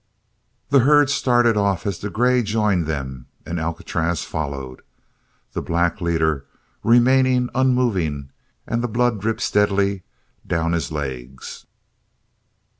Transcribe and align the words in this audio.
The 0.69 0.79
herd 0.79 1.11
started 1.11 1.55
off 1.55 1.85
as 1.85 1.99
the 1.99 2.09
grey 2.09 2.41
joined 2.41 2.87
them 2.87 3.27
and 3.45 3.59
Alcatraz 3.59 4.23
followed; 4.23 4.81
the 5.53 5.61
black 5.61 6.01
leader 6.01 6.43
remaining 6.83 7.51
unmoving 7.53 8.31
and 8.65 8.83
the 8.83 8.87
blood 8.87 9.21
dripped 9.21 9.41
steadily 9.41 10.01
down 10.43 10.73
his 10.73 10.91
legs. 10.91 11.67